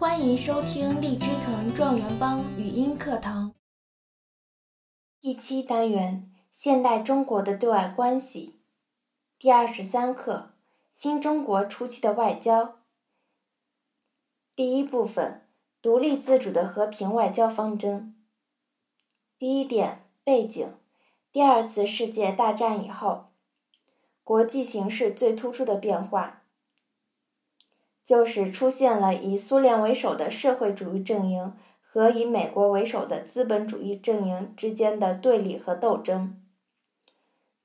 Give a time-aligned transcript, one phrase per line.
[0.00, 3.54] 欢迎收听荔枝藤状元帮语音课堂
[5.20, 8.62] 第七单元：现代中国的对外关系。
[9.38, 10.54] 第二十三课：
[10.90, 12.78] 新中国初期的外交。
[14.56, 15.46] 第一部分：
[15.82, 18.16] 独立自主的和平外交方针。
[19.38, 20.72] 第一点：背景。
[21.30, 23.26] 第二次世界大战以后，
[24.24, 26.39] 国际形势最突出的变化，
[28.10, 36.42] 就是出现了以苏联为首的社会主义阵营和以美国为首的资本主义阵营之间的对立和斗争。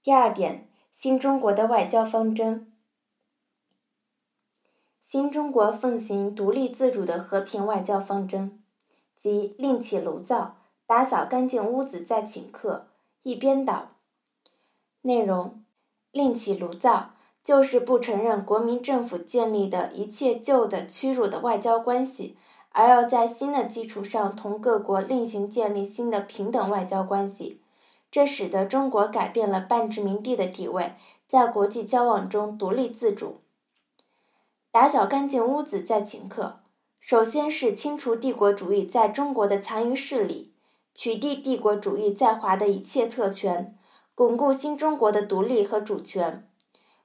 [0.04, 2.72] 第二点，新中国的外交方针。
[5.02, 8.62] 新中国奉行独立自主的和平外交方针，
[9.18, 12.86] 即另起炉灶，打扫干净屋子再请客。
[13.24, 13.94] 一边倒。
[15.02, 15.66] 内容：
[16.12, 17.15] 另起炉灶，
[17.46, 22.36] 就是不承认国民政府建立的一切旧的屈辱的外交关系，
[22.72, 27.62] 而要在新的基础上同各国另行建立新的平等外交关系。
[28.10, 30.96] 这使得中国改变了半殖民地的地位，
[31.28, 33.42] 在国际交往中独立自主。
[34.72, 36.62] 打扫干净屋子再请客，
[37.00, 40.52] 首先是清除帝国主义在中国的残余势力。
[40.96, 43.78] 取缔帝国主义在华的一切特权，
[44.16, 46.48] 巩固新中国的独立和主权，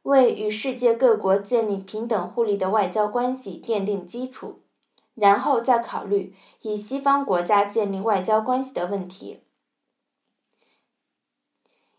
[0.02, 4.60] 为与世界各国建立平等互利的外交关系奠定基础，
[5.14, 9.40] 然后再考虑与西方国家建立外交关系的问题。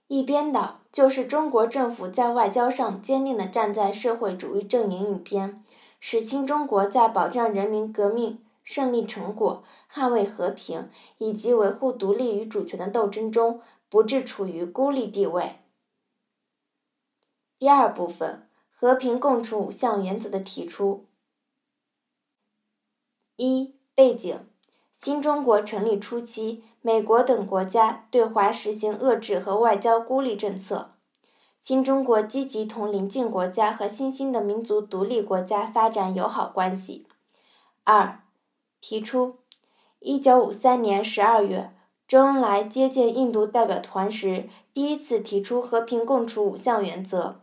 [0.07, 5.63] 一边倒就是中国政府在外交上坚定地站在社会主义阵营一边，
[5.99, 8.43] 使新中国在保障人民革命。
[8.63, 15.60] 胜利成果、捍卫和平以及维护独立与主权的斗争中，不致处于孤立地位。
[17.61, 21.05] 第二部分，和平共处五项原则的提出。
[23.35, 24.39] 一、背景：
[24.99, 30.95] 新中国成立初期，美国等国家对华实行遏制和外交孤立政策，
[31.61, 37.05] 新中国积极同邻近国家和新兴的民族独立国家发展友好关系。
[37.83, 38.23] 二、
[38.79, 39.35] 提出，
[39.99, 41.71] 一九五三年十二月，
[42.07, 47.41] 周恩来接见印度代表团时，第一次提出和平共处五项原则。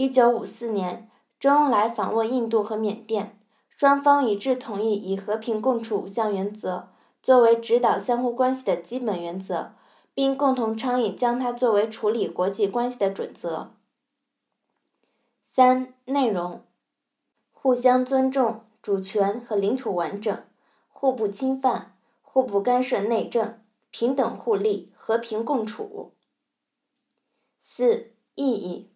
[0.00, 1.10] 一九五四年，
[1.40, 3.36] 周恩来访问印度和缅甸，
[3.68, 9.72] 双方一致同意以和平共处五项原则作为指导相互关系的基本原则，
[10.14, 13.74] 并共同倡议将它作为处理国际关系的准则。
[15.42, 16.62] 三、内容：
[17.50, 20.40] 互相尊重主权和领土完整。
[20.90, 23.60] 互不侵犯，互不干涉内政，
[23.90, 26.12] 平等互利，和平共处。
[27.58, 28.87] 四意义，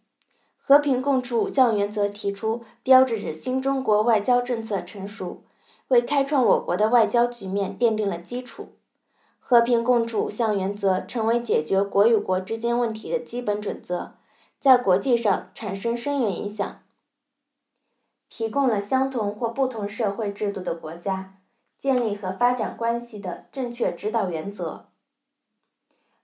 [0.65, 5.43] 和平共处五项原则提出，标志着新中国外交政策成熟，
[5.89, 8.69] 为开创我国的外交局面奠定了基础。
[9.41, 14.13] 和平共处五项原则成为解决国与国之间问题的基本准则，
[14.61, 16.83] 在国际上产生深远影响，
[18.29, 21.39] 提供了相同或不同社会制度的国家。
[21.77, 24.87] 建立和发展关系的正确指导原则，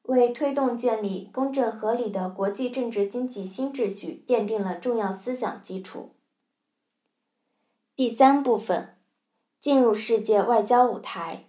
[0.09, 6.15] 为推动建立公正合理的国际政治经济新秩序奠定了重要思想基础。
[7.95, 8.97] 第三部分，
[9.61, 11.45] 进入世界外交舞台。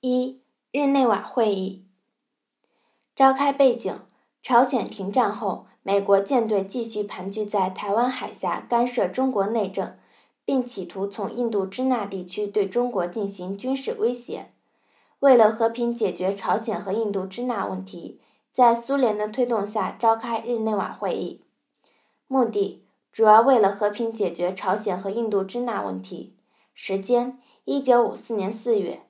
[0.00, 0.40] 一、
[0.70, 1.86] 日内瓦会议
[3.16, 3.98] 召开背景：
[4.40, 9.98] 朝鲜停战后，美国舰队继续盘踞在台湾海峡，干涉中国内政。
[10.44, 14.50] 并企图从印度支那地区对中国进行军事威胁。
[15.20, 18.20] 为了和平解决朝鲜和印度支那问题，
[18.52, 21.44] 在苏联的推动下召开日内瓦会议，
[22.26, 26.36] 目的主要为了和平解决朝鲜和印度支那问题。
[26.72, 29.02] 时间：一九五四年四月。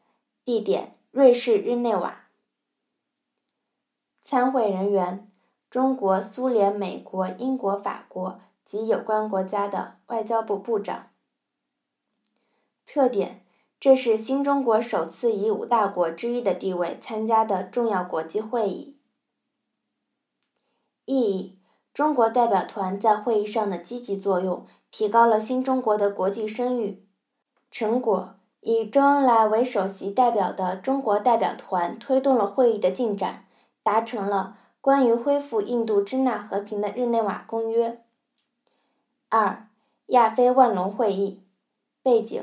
[0.44, 2.28] 地点：瑞士日内瓦。
[4.22, 5.30] 参会人员：
[5.68, 11.10] 中国、苏联、美国、英国、法国及有关国家的外交部部长。
[12.86, 13.44] 特点：
[13.80, 18.96] 这是新中国首次以五大国之一的地位参加的重要国际会议。
[21.04, 21.58] 意义：
[21.94, 27.06] 中国代表团在会议上的积极作用，提高了新中国的国际声誉。
[27.70, 33.46] 成果：以周恩来为首席代表的中国代表团推动了会议的进展，
[33.84, 38.02] 达成了关于恢复印度支那和平的日内瓦公约。
[39.28, 39.68] 二、
[40.06, 41.44] 亚非万隆会议
[42.02, 42.42] 背景。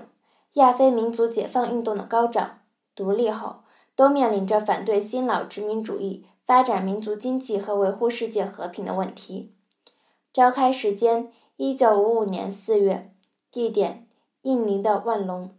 [0.55, 2.61] 亚非民族解放运动的高涨，
[2.95, 3.63] 独立后
[3.93, 9.53] 都面临着反对新老殖民主义、发展民族经济和维护世界和平的问题。
[10.31, 13.13] 召开时间：一九五五年四月，
[13.51, 14.07] 地点：
[14.43, 15.53] 印尼的万隆。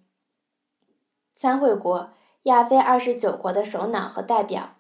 [1.35, 2.11] 参会国：
[2.45, 4.77] 亚非二十九国的首脑和代表。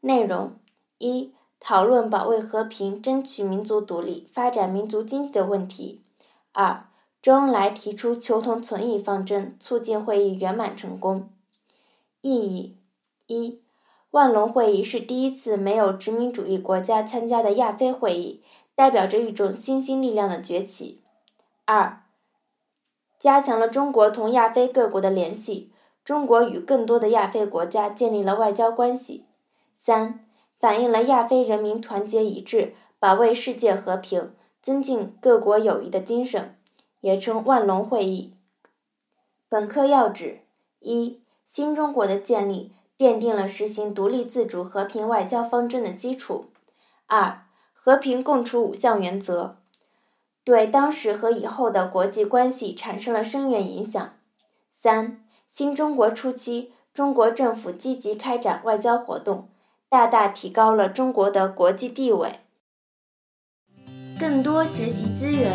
[0.00, 0.58] 内容：
[0.96, 6.02] 一、讨论保卫和平、争取民族独立、发展民族经济的问题；
[6.52, 6.86] 二、
[7.24, 11.30] 周恩来提出求同存异方针，促进会议圆满成功。
[12.20, 12.76] 意义：
[13.26, 13.62] 一、
[14.10, 18.42] 万隆会议是第一次没有殖民主义国家参加的亚非会议，
[18.74, 21.00] 代表着一种新兴力量的崛起；
[21.64, 22.02] 二、
[23.18, 25.72] 加强了中国同亚非各国的联系，
[26.04, 29.24] 中国与更多的亚非国家建立了外交关系。
[29.74, 30.26] 三、
[30.60, 36.58] 反映了亚非人民团结一致、保卫世界和平、增进各国友谊的精神，
[37.04, 38.32] 也称万隆会议。
[39.50, 40.40] 本课要旨：
[40.80, 46.46] 一、新中国的建立奠定了实行独立自主和平外交方针的基础；
[47.06, 47.42] 二、
[47.74, 49.58] 和平共处五项原则，
[50.44, 54.14] 对当时和以后的国际关系产生了深远影响；
[54.72, 55.22] 三、
[55.52, 59.50] 新中国初期，中国政府积极开展外交活动。
[59.90, 62.40] 大大提高了中国的国际地位。
[64.18, 65.52] 更多学习资源，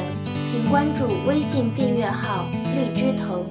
[0.52, 3.46] 请关注微信订阅号“荔枝藤”。